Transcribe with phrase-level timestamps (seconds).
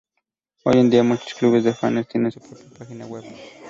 [0.63, 3.23] Hoy en día, muchos clubes de fanes tienen su propia página web.